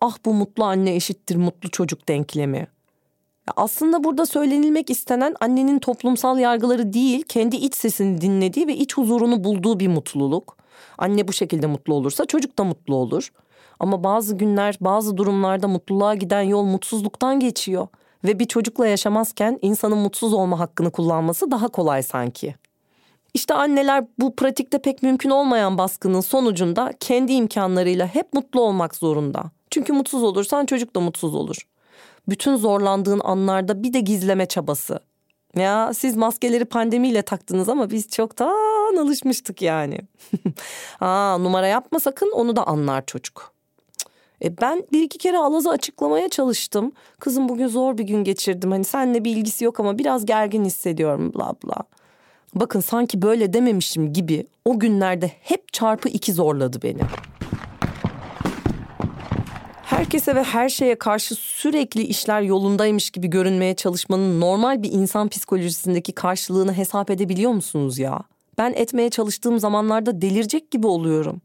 Ah 0.00 0.16
bu 0.24 0.34
mutlu 0.34 0.64
anne 0.64 0.94
eşittir 0.94 1.36
mutlu 1.36 1.70
çocuk 1.70 2.08
denklemi. 2.08 2.66
Aslında 3.56 4.04
burada 4.04 4.26
söylenilmek 4.26 4.90
istenen 4.90 5.34
annenin 5.40 5.78
toplumsal 5.78 6.38
yargıları 6.38 6.92
değil, 6.92 7.22
kendi 7.28 7.56
iç 7.56 7.74
sesini 7.74 8.20
dinlediği 8.20 8.66
ve 8.66 8.76
iç 8.76 8.96
huzurunu 8.96 9.44
bulduğu 9.44 9.80
bir 9.80 9.88
mutluluk. 9.88 10.56
Anne 10.98 11.28
bu 11.28 11.32
şekilde 11.32 11.66
mutlu 11.66 11.94
olursa 11.94 12.26
çocuk 12.26 12.58
da 12.58 12.64
mutlu 12.64 12.94
olur. 12.96 13.32
Ama 13.80 14.04
bazı 14.04 14.36
günler, 14.36 14.78
bazı 14.80 15.16
durumlarda 15.16 15.68
mutluluğa 15.68 16.14
giden 16.14 16.42
yol 16.42 16.62
mutsuzluktan 16.62 17.40
geçiyor 17.40 17.88
ve 18.24 18.38
bir 18.38 18.44
çocukla 18.44 18.86
yaşamazken 18.86 19.58
insanın 19.62 19.98
mutsuz 19.98 20.32
olma 20.32 20.58
hakkını 20.58 20.90
kullanması 20.90 21.50
daha 21.50 21.68
kolay 21.68 22.02
sanki. 22.02 22.54
İşte 23.34 23.54
anneler 23.54 24.04
bu 24.18 24.36
pratikte 24.36 24.78
pek 24.78 25.02
mümkün 25.02 25.30
olmayan 25.30 25.78
baskının 25.78 26.20
sonucunda 26.20 26.92
kendi 27.00 27.32
imkanlarıyla 27.32 28.06
hep 28.06 28.32
mutlu 28.32 28.60
olmak 28.60 28.94
zorunda. 28.94 29.44
Çünkü 29.70 29.92
mutsuz 29.92 30.22
olursan 30.22 30.66
çocuk 30.66 30.96
da 30.96 31.00
mutsuz 31.00 31.34
olur. 31.34 31.56
Bütün 32.28 32.56
zorlandığın 32.56 33.20
anlarda 33.24 33.82
bir 33.82 33.92
de 33.92 34.00
gizleme 34.00 34.46
çabası. 34.46 35.00
Ya 35.56 35.94
siz 35.94 36.16
maskeleri 36.16 36.64
pandemiyle 36.64 37.22
taktınız 37.22 37.68
ama 37.68 37.90
biz 37.90 38.08
çoktan 38.08 38.96
alışmıştık 38.96 39.62
yani. 39.62 40.00
Aa 41.00 41.38
numara 41.38 41.66
yapma 41.66 42.00
sakın 42.00 42.30
onu 42.34 42.56
da 42.56 42.66
anlar 42.66 43.06
çocuk. 43.06 43.53
E 44.44 44.58
ben 44.60 44.84
bir 44.92 45.02
iki 45.02 45.18
kere 45.18 45.38
Alaz'ı 45.38 45.70
açıklamaya 45.70 46.28
çalıştım. 46.28 46.92
Kızım 47.20 47.48
bugün 47.48 47.66
zor 47.66 47.98
bir 47.98 48.04
gün 48.04 48.24
geçirdim. 48.24 48.70
Hani 48.70 48.84
seninle 48.84 49.24
bir 49.24 49.36
ilgisi 49.36 49.64
yok 49.64 49.80
ama 49.80 49.98
biraz 49.98 50.26
gergin 50.26 50.64
hissediyorum 50.64 51.32
bla 51.34 51.54
bla. 51.64 51.76
Bakın 52.54 52.80
sanki 52.80 53.22
böyle 53.22 53.52
dememişim 53.52 54.12
gibi 54.12 54.46
o 54.64 54.78
günlerde 54.78 55.30
hep 55.40 55.72
çarpı 55.72 56.08
iki 56.08 56.32
zorladı 56.32 56.82
beni. 56.82 57.00
Herkese 59.84 60.34
ve 60.34 60.42
her 60.42 60.68
şeye 60.68 60.94
karşı 60.94 61.34
sürekli 61.34 62.02
işler 62.02 62.42
yolundaymış 62.42 63.10
gibi 63.10 63.30
görünmeye 63.30 63.74
çalışmanın 63.74 64.40
normal 64.40 64.82
bir 64.82 64.92
insan 64.92 65.28
psikolojisindeki 65.28 66.12
karşılığını 66.12 66.72
hesap 66.72 67.10
edebiliyor 67.10 67.50
musunuz 67.50 67.98
ya? 67.98 68.20
Ben 68.58 68.72
etmeye 68.72 69.10
çalıştığım 69.10 69.58
zamanlarda 69.58 70.22
delirecek 70.22 70.70
gibi 70.70 70.86
oluyorum. 70.86 71.40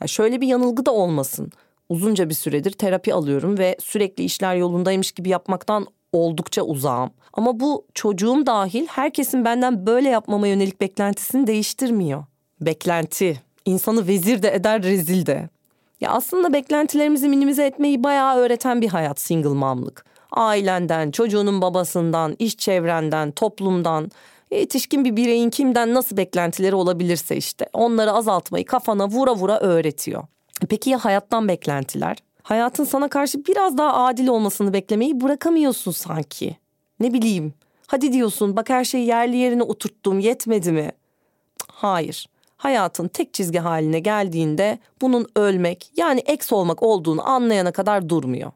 Ya 0.00 0.06
şöyle 0.06 0.40
bir 0.40 0.46
yanılgı 0.46 0.86
da 0.86 0.92
olmasın 0.92 1.52
uzunca 1.90 2.28
bir 2.28 2.34
süredir 2.34 2.70
terapi 2.70 3.14
alıyorum 3.14 3.58
ve 3.58 3.76
sürekli 3.80 4.24
işler 4.24 4.54
yolundaymış 4.54 5.12
gibi 5.12 5.28
yapmaktan 5.28 5.86
oldukça 6.12 6.62
uzağım. 6.62 7.10
Ama 7.32 7.60
bu 7.60 7.86
çocuğum 7.94 8.46
dahil 8.46 8.86
herkesin 8.86 9.44
benden 9.44 9.86
böyle 9.86 10.08
yapmama 10.08 10.46
yönelik 10.46 10.80
beklentisini 10.80 11.46
değiştirmiyor. 11.46 12.24
Beklenti 12.60 13.40
insanı 13.64 14.06
vezir 14.08 14.42
de 14.42 14.54
eder 14.54 14.82
rezil 14.82 15.26
de. 15.26 15.48
Ya 16.00 16.10
aslında 16.10 16.52
beklentilerimizi 16.52 17.28
minimize 17.28 17.66
etmeyi 17.66 18.04
bayağı 18.04 18.36
öğreten 18.36 18.80
bir 18.80 18.88
hayat 18.88 19.20
single 19.20 19.48
mom'lık. 19.48 20.04
Ailenden, 20.32 21.10
çocuğunun 21.10 21.62
babasından, 21.62 22.36
iş 22.38 22.56
çevrenden, 22.56 23.30
toplumdan, 23.30 24.10
yetişkin 24.50 25.04
bir 25.04 25.16
bireyin 25.16 25.50
kimden 25.50 25.94
nasıl 25.94 26.16
beklentileri 26.16 26.74
olabilirse 26.74 27.36
işte 27.36 27.66
onları 27.72 28.12
azaltmayı 28.12 28.64
kafana 28.64 29.08
vura 29.08 29.34
vura 29.34 29.60
öğretiyor. 29.60 30.24
Peki 30.68 30.90
ya 30.90 31.04
hayattan 31.04 31.48
beklentiler? 31.48 32.16
Hayatın 32.42 32.84
sana 32.84 33.08
karşı 33.08 33.46
biraz 33.46 33.78
daha 33.78 34.04
adil 34.04 34.28
olmasını 34.28 34.72
beklemeyi 34.72 35.20
bırakamıyorsun 35.20 35.90
sanki. 35.92 36.56
Ne 37.00 37.12
bileyim. 37.12 37.54
Hadi 37.86 38.12
diyorsun 38.12 38.56
bak 38.56 38.70
her 38.70 38.84
şeyi 38.84 39.06
yerli 39.06 39.36
yerine 39.36 39.62
oturttum 39.62 40.18
yetmedi 40.18 40.72
mi? 40.72 40.92
Hayır. 41.68 42.26
Hayatın 42.56 43.08
tek 43.08 43.34
çizgi 43.34 43.58
haline 43.58 43.98
geldiğinde 43.98 44.78
bunun 45.00 45.26
ölmek 45.36 45.90
yani 45.96 46.20
eks 46.26 46.52
olmak 46.52 46.82
olduğunu 46.82 47.28
anlayana 47.28 47.72
kadar 47.72 48.08
durmuyor. 48.08 48.52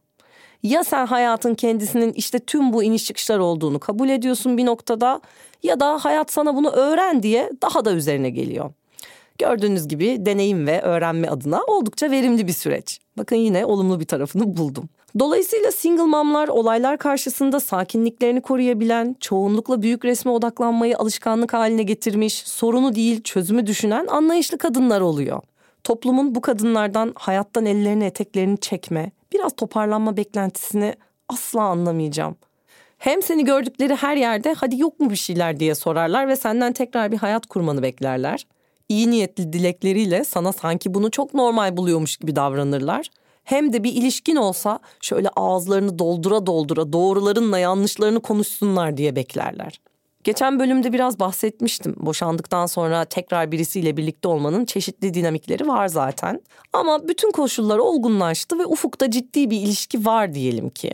Ya 0.62 0.84
sen 0.84 1.06
hayatın 1.06 1.54
kendisinin 1.54 2.12
işte 2.12 2.38
tüm 2.38 2.72
bu 2.72 2.82
iniş 2.82 3.04
çıkışlar 3.04 3.38
olduğunu 3.38 3.78
kabul 3.78 4.08
ediyorsun 4.08 4.58
bir 4.58 4.66
noktada 4.66 5.20
ya 5.62 5.80
da 5.80 6.04
hayat 6.04 6.32
sana 6.32 6.56
bunu 6.56 6.70
öğren 6.70 7.22
diye 7.22 7.50
daha 7.62 7.84
da 7.84 7.92
üzerine 7.92 8.30
geliyor. 8.30 8.70
Gördüğünüz 9.38 9.88
gibi 9.88 10.26
deneyim 10.26 10.66
ve 10.66 10.82
öğrenme 10.82 11.28
adına 11.28 11.62
oldukça 11.64 12.10
verimli 12.10 12.46
bir 12.46 12.52
süreç. 12.52 13.00
Bakın 13.18 13.36
yine 13.36 13.66
olumlu 13.66 14.00
bir 14.00 14.04
tarafını 14.04 14.56
buldum. 14.56 14.88
Dolayısıyla 15.18 15.72
single 15.72 16.02
momlar 16.02 16.48
olaylar 16.48 16.98
karşısında 16.98 17.60
sakinliklerini 17.60 18.40
koruyabilen, 18.40 19.16
çoğunlukla 19.20 19.82
büyük 19.82 20.04
resme 20.04 20.32
odaklanmayı 20.32 20.98
alışkanlık 20.98 21.52
haline 21.52 21.82
getirmiş, 21.82 22.34
sorunu 22.34 22.94
değil 22.94 23.22
çözümü 23.22 23.66
düşünen 23.66 24.06
anlayışlı 24.06 24.58
kadınlar 24.58 25.00
oluyor. 25.00 25.42
Toplumun 25.84 26.34
bu 26.34 26.40
kadınlardan 26.40 27.12
hayattan 27.14 27.66
ellerini 27.66 28.04
eteklerini 28.04 28.58
çekme, 28.58 29.10
biraz 29.32 29.56
toparlanma 29.56 30.16
beklentisini 30.16 30.94
asla 31.28 31.62
anlamayacağım. 31.62 32.36
Hem 32.98 33.22
seni 33.22 33.44
gördükleri 33.44 33.94
her 33.94 34.16
yerde 34.16 34.54
hadi 34.54 34.80
yok 34.80 35.00
mu 35.00 35.10
bir 35.10 35.16
şeyler 35.16 35.60
diye 35.60 35.74
sorarlar 35.74 36.28
ve 36.28 36.36
senden 36.36 36.72
tekrar 36.72 37.12
bir 37.12 37.18
hayat 37.18 37.46
kurmanı 37.46 37.82
beklerler 37.82 38.46
iyi 38.88 39.10
niyetli 39.10 39.52
dilekleriyle 39.52 40.24
sana 40.24 40.52
sanki 40.52 40.94
bunu 40.94 41.10
çok 41.10 41.34
normal 41.34 41.76
buluyormuş 41.76 42.16
gibi 42.16 42.36
davranırlar. 42.36 43.10
Hem 43.44 43.72
de 43.72 43.84
bir 43.84 43.92
ilişkin 43.92 44.36
olsa 44.36 44.78
şöyle 45.00 45.28
ağızlarını 45.28 45.98
doldura 45.98 46.46
doldura 46.46 46.92
doğrularınla 46.92 47.58
yanlışlarını 47.58 48.20
konuşsunlar 48.20 48.96
diye 48.96 49.16
beklerler. 49.16 49.80
Geçen 50.24 50.58
bölümde 50.58 50.92
biraz 50.92 51.20
bahsetmiştim. 51.20 51.94
Boşandıktan 51.98 52.66
sonra 52.66 53.04
tekrar 53.04 53.52
birisiyle 53.52 53.96
birlikte 53.96 54.28
olmanın 54.28 54.64
çeşitli 54.64 55.14
dinamikleri 55.14 55.68
var 55.68 55.88
zaten. 55.88 56.40
Ama 56.72 57.08
bütün 57.08 57.30
koşullar 57.30 57.78
olgunlaştı 57.78 58.58
ve 58.58 58.66
ufukta 58.66 59.10
ciddi 59.10 59.50
bir 59.50 59.60
ilişki 59.60 60.06
var 60.06 60.34
diyelim 60.34 60.70
ki. 60.70 60.92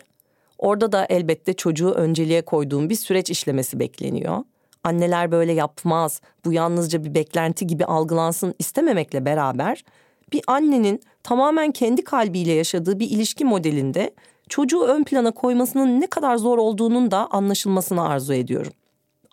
Orada 0.58 0.92
da 0.92 1.06
elbette 1.10 1.52
çocuğu 1.52 1.90
önceliğe 1.90 2.42
koyduğum 2.42 2.90
bir 2.90 2.94
süreç 2.94 3.30
işlemesi 3.30 3.80
bekleniyor 3.80 4.44
anneler 4.84 5.32
böyle 5.32 5.52
yapmaz, 5.52 6.20
bu 6.44 6.52
yalnızca 6.52 7.04
bir 7.04 7.14
beklenti 7.14 7.66
gibi 7.66 7.84
algılansın 7.84 8.54
istememekle 8.58 9.24
beraber 9.24 9.84
bir 10.32 10.42
annenin 10.46 11.00
tamamen 11.22 11.70
kendi 11.72 12.04
kalbiyle 12.04 12.52
yaşadığı 12.52 12.98
bir 13.00 13.10
ilişki 13.10 13.44
modelinde 13.44 14.14
çocuğu 14.48 14.82
ön 14.82 15.04
plana 15.04 15.30
koymasının 15.30 16.00
ne 16.00 16.06
kadar 16.06 16.36
zor 16.36 16.58
olduğunun 16.58 17.10
da 17.10 17.28
anlaşılmasını 17.30 18.08
arzu 18.08 18.34
ediyorum. 18.34 18.72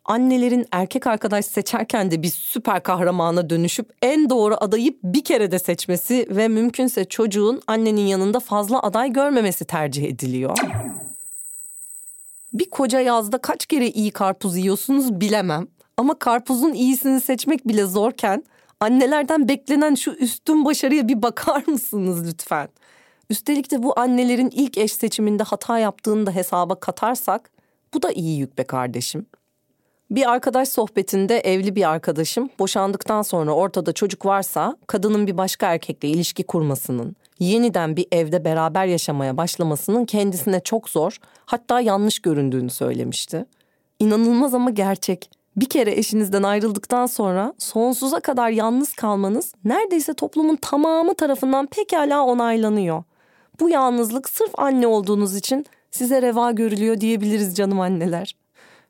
Annelerin 0.06 0.66
erkek 0.72 1.08
arkadaş 1.08 1.46
seçerken 1.46 2.12
de 2.12 2.24
bir 2.24 2.30
süper 2.30 2.84
kahramana 2.84 3.50
dönüşüp 3.50 3.90
en 4.02 4.30
doğru 4.30 4.56
adayı 4.60 4.98
bir 5.04 5.24
kere 5.24 5.52
de 5.52 5.60
seçmesi 5.60 6.28
ve 6.30 6.48
mümkünse 6.48 7.06
çocuğun 7.06 7.62
annenin 7.68 8.08
yanında 8.08 8.40
fazla 8.40 8.80
aday 8.80 9.14
görmemesi 9.14 9.66
tercih 9.66 10.04
ediliyor. 10.04 10.58
Bir 12.54 12.70
koca 12.70 13.00
yazda 13.00 13.38
kaç 13.38 13.66
kere 13.66 13.88
iyi 13.88 14.12
karpuz 14.12 14.58
yiyorsunuz 14.58 15.22
bilemem. 15.22 15.68
Ama 15.98 16.20
karpuzun 16.20 16.74
iyisini 16.74 17.22
seçmek 17.22 17.68
bile 17.68 17.86
zorken 17.86 18.44
annelerden 18.80 19.48
beklenen 19.48 19.96
şu 19.96 20.12
üstün 20.12 20.66
başarıya 20.66 21.08
bir 21.08 21.22
bakar 21.22 21.64
mısınız 21.68 22.28
lütfen? 22.28 22.70
Üstelik 23.30 23.72
de 23.72 23.84
bu 23.84 24.00
annelerin 24.00 24.50
ilk 24.50 24.78
eş 24.78 24.92
seçiminde 24.92 25.44
hata 25.44 25.80
yaptığını 25.80 26.26
da 26.26 26.32
hesaba 26.32 26.80
katarsak 26.80 27.52
bu 27.94 28.02
da 28.02 28.12
iyi 28.12 28.40
yük 28.40 28.58
be 28.58 28.64
kardeşim. 28.64 29.26
Bir 30.12 30.32
arkadaş 30.32 30.70
sohbetinde 30.70 31.40
evli 31.40 31.76
bir 31.76 31.90
arkadaşım 31.90 32.50
boşandıktan 32.60 33.22
sonra 33.22 33.52
ortada 33.52 33.94
çocuk 33.94 34.26
varsa 34.26 34.78
kadının 34.88 35.28
bir 35.28 35.38
başka 35.38 35.74
erkekle 35.74 36.08
ilişki 36.08 36.44
kurmasının, 36.44 37.16
yeniden 37.40 37.96
bir 37.98 38.08
evde 38.12 38.46
beraber 38.46 38.86
yaşamaya 38.86 39.38
başlamasının 39.38 40.06
kendisine 40.06 40.60
çok 40.60 40.90
zor, 40.90 41.18
hatta 41.46 41.82
yanlış 41.82 42.20
göründüğünü 42.20 42.70
söylemişti. 42.70 43.46
İnanılmaz 44.00 44.54
ama 44.54 44.70
gerçek. 44.70 45.30
Bir 45.56 45.70
kere 45.70 45.92
eşinizden 45.92 46.44
ayrıldıktan 46.44 47.06
sonra 47.06 47.54
sonsuza 47.58 48.20
kadar 48.20 48.50
yalnız 48.50 48.94
kalmanız 48.94 49.54
neredeyse 49.66 50.14
toplumun 50.14 50.56
tamamı 50.56 51.16
tarafından 51.16 51.66
pekala 51.66 52.26
onaylanıyor. 52.26 53.04
Bu 53.60 53.70
yalnızlık 53.70 54.30
sırf 54.30 54.60
anne 54.60 54.88
olduğunuz 54.88 55.36
için 55.36 55.66
size 55.92 56.22
reva 56.22 56.52
görülüyor 56.52 57.02
diyebiliriz 57.02 57.56
canım 57.56 57.80
anneler. 57.80 58.36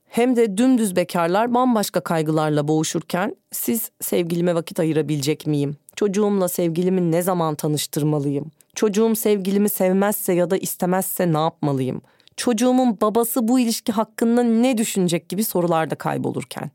Hem 0.10 0.36
de 0.36 0.58
dümdüz 0.58 0.96
bekarlar 0.96 1.54
bambaşka 1.54 2.00
kaygılarla 2.00 2.68
boğuşurken 2.68 3.36
siz 3.52 3.92
sevgilime 4.02 4.56
vakit 4.56 4.80
ayırabilecek 4.80 5.48
miyim? 5.48 5.78
Çocuğumla 5.98 6.48
sevgilimi 6.48 7.12
ne 7.12 7.22
zaman 7.22 7.56
tanıştırmalıyım? 7.56 8.52
Çocuğum 8.76 9.16
sevgilimi 9.16 9.70
sevmezse 9.70 10.34
ya 10.34 10.50
da 10.50 10.58
istemezse 10.58 11.34
ne 11.34 11.38
yapmalıyım? 11.38 12.02
Çocuğumun 12.36 12.98
babası 13.02 13.48
bu 13.48 13.60
ilişki 13.60 13.92
hakkında 13.92 14.44
ne 14.44 14.78
düşünecek 14.78 15.30
gibi 15.30 15.44
sorularda 15.44 15.96
kaybolurken. 15.96 16.72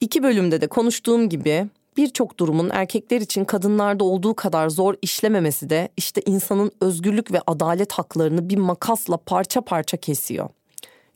İki 0.00 0.22
bölümde 0.22 0.60
de 0.60 0.66
konuştuğum 0.66 1.28
gibi 1.28 1.66
birçok 1.96 2.38
durumun 2.38 2.70
erkekler 2.72 3.20
için 3.20 3.44
kadınlarda 3.44 4.04
olduğu 4.04 4.34
kadar 4.34 4.68
zor 4.68 4.94
işlememesi 5.02 5.70
de 5.70 5.88
işte 5.96 6.22
insanın 6.26 6.70
özgürlük 6.80 7.32
ve 7.32 7.40
adalet 7.46 7.92
haklarını 7.92 8.48
bir 8.48 8.56
makasla 8.56 9.16
parça 9.16 9.60
parça 9.60 9.96
kesiyor. 9.96 10.48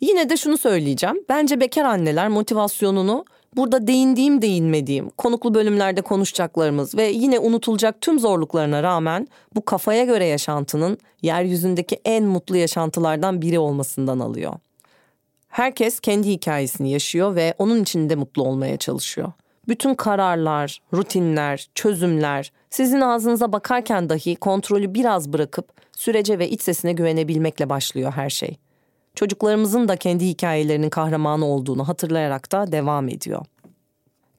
Yine 0.01 0.31
de 0.31 0.37
şunu 0.37 0.59
söyleyeceğim. 0.59 1.25
Bence 1.29 1.61
bekar 1.61 1.85
anneler 1.85 2.29
motivasyonunu 2.29 3.25
burada 3.57 3.87
değindiğim 3.87 4.43
değinmediğim, 4.43 5.11
konuklu 5.11 5.55
bölümlerde 5.55 6.03
konuşacaklarımız 6.03 6.95
ve 6.95 7.05
yine 7.05 7.39
unutulacak 7.39 8.01
tüm 8.01 8.19
zorluklarına 8.19 8.83
rağmen 8.83 9.29
bu 9.55 9.65
kafaya 9.65 10.05
göre 10.05 10.27
yaşantının 10.27 10.99
yeryüzündeki 11.23 12.01
en 12.05 12.25
mutlu 12.25 12.57
yaşantılardan 12.57 13.43
biri 13.43 13.59
olmasından 13.59 14.21
alıyor. 14.21 14.53
Herkes 15.49 16.01
kendi 16.01 16.29
hikayesini 16.29 16.93
yaşıyor 16.93 17.35
ve 17.35 17.55
onun 17.59 17.83
içinde 17.83 18.15
mutlu 18.15 18.43
olmaya 18.43 18.77
çalışıyor. 18.77 19.33
Bütün 19.69 19.95
kararlar, 19.95 20.83
rutinler, 20.95 21.69
çözümler 21.75 22.53
sizin 22.71 23.01
ağzınıza 23.01 23.53
bakarken 23.53 24.09
dahi 24.09 24.37
kontrolü 24.37 24.95
biraz 24.95 25.33
bırakıp 25.33 25.69
sürece 25.97 26.39
ve 26.39 26.49
iç 26.49 26.63
sesine 26.63 26.93
güvenebilmekle 26.93 27.69
başlıyor 27.69 28.13
her 28.13 28.31
şey. 28.31 28.57
Çocuklarımızın 29.17 29.89
da 29.89 29.97
kendi 29.97 30.27
hikayelerinin 30.27 30.91
kahramanı 30.91 31.47
olduğunu 31.47 31.89
hatırlayarak 31.89 32.53
da 32.53 32.73
devam 32.73 33.09
ediyor. 33.09 33.45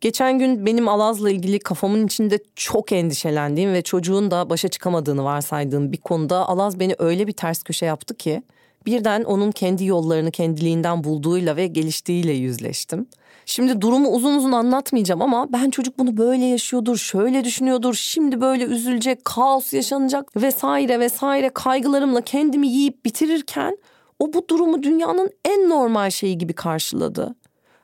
Geçen 0.02 0.40
gün 0.40 0.66
benim 0.66 0.88
Alaz'la 0.88 1.30
ilgili 1.30 1.60
kafamın 1.60 2.06
içinde 2.06 2.40
çok 2.56 2.92
endişelendiğim 2.92 3.74
ve 3.74 3.82
çocuğun 3.82 4.32
da 4.32 4.50
başa 4.50 4.68
çıkamadığını 4.68 5.24
varsaydığım 5.24 5.92
bir 5.92 5.98
konuda 5.98 6.50
Alaz 6.50 6.80
beni 6.80 6.96
öyle 7.00 7.28
bir 7.28 7.32
ters 7.32 7.64
köşe 7.64 7.86
yaptı 7.86 8.16
ki 8.16 8.44
birden 8.86 9.24
onun 9.24 9.52
kendi 9.52 9.86
yollarını 9.86 10.32
kendiliğinden 10.32 11.04
bulduğuyla 11.04 11.56
ve 11.56 11.68
geliştiğiyle 11.68 12.32
yüzleştim. 12.32 13.08
Şimdi 13.46 13.82
durumu 13.82 14.10
uzun 14.10 14.38
uzun 14.38 14.52
anlatmayacağım 14.52 15.22
ama 15.22 15.48
ben 15.54 15.70
çocuk 15.70 16.00
bunu 16.00 16.18
böyle 16.18 16.46
yaşıyordur, 16.46 16.98
şöyle 16.98 17.44
düşünüyordur, 17.44 17.94
şimdi 17.94 18.42
böyle 18.42 18.64
üzülecek, 18.64 19.26
kaos 19.26 19.74
yaşanacak 19.74 20.36
vesaire 20.36 21.00
vesaire 21.00 21.50
kaygılarımla 21.50 22.22
kendimi 22.22 22.68
yiyip 22.68 23.06
bitirirken 23.06 23.78
o 24.20 24.34
bu 24.34 24.48
durumu 24.50 24.84
dünyanın 24.84 25.30
en 25.46 25.70
normal 25.70 26.10
şeyi 26.10 26.38
gibi 26.38 26.54
karşıladı. 26.54 27.36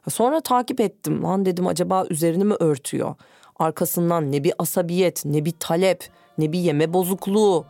Sonra 0.10 0.42
takip 0.42 0.82
ettim. 0.82 1.24
Lan 1.24 1.46
dedim 1.46 1.68
acaba 1.68 2.06
üzerini 2.10 2.44
mi 2.44 2.54
örtüyor? 2.60 3.16
Arkasından 3.60 4.32
ne 4.32 4.44
bir 4.44 4.54
asabiyet, 4.60 5.26
ne 5.26 5.46
bir 5.46 5.54
talep, 5.60 6.08
ne 6.38 6.52
bir 6.52 6.60
yeme 6.60 6.94
bozukluğu, 6.94 7.66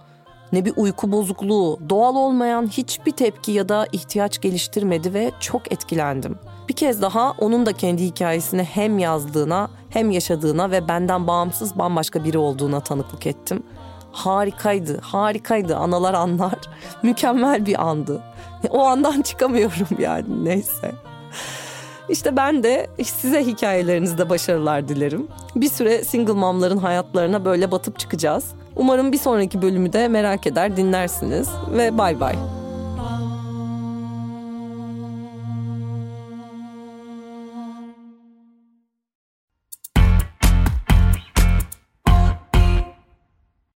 ne 0.53 0.65
bir 0.65 0.73
uyku 0.75 1.11
bozukluğu, 1.11 1.79
doğal 1.89 2.15
olmayan 2.15 2.67
hiçbir 2.67 3.11
tepki 3.11 3.51
ya 3.51 3.69
da 3.69 3.87
ihtiyaç 3.91 4.41
geliştirmedi 4.41 5.13
ve 5.13 5.31
çok 5.39 5.71
etkilendim. 5.71 6.37
Bir 6.69 6.73
kez 6.73 7.01
daha 7.01 7.31
onun 7.31 7.65
da 7.65 7.73
kendi 7.73 8.03
hikayesini 8.03 8.63
hem 8.63 8.99
yazdığına 8.99 9.69
hem 9.89 10.11
yaşadığına 10.11 10.71
ve 10.71 10.87
benden 10.87 11.27
bağımsız 11.27 11.77
bambaşka 11.77 12.23
biri 12.23 12.37
olduğuna 12.37 12.79
tanıklık 12.79 13.27
ettim. 13.27 13.63
Harikaydı, 14.13 15.01
harikaydı 15.01 15.75
analar 15.75 16.13
anlar. 16.13 16.59
Mükemmel 17.03 17.65
bir 17.65 17.89
andı. 17.89 18.21
O 18.69 18.85
andan 18.85 19.21
çıkamıyorum 19.21 19.87
yani 19.99 20.45
neyse. 20.45 20.91
İşte 22.09 22.35
ben 22.37 22.63
de 22.63 22.87
size 23.03 23.45
hikayelerinizde 23.45 24.29
başarılar 24.29 24.87
dilerim. 24.87 25.27
Bir 25.55 25.69
süre 25.69 26.03
single 26.03 26.33
momların 26.33 26.77
hayatlarına 26.77 27.45
böyle 27.45 27.71
batıp 27.71 27.99
çıkacağız. 27.99 28.45
Umarım 28.75 29.11
bir 29.11 29.17
sonraki 29.17 29.61
bölümü 29.61 29.93
de 29.93 30.07
merak 30.07 30.47
eder 30.47 30.77
dinlersiniz 30.77 31.49
ve 31.71 31.97
bay 31.97 32.19
bay. 32.19 32.35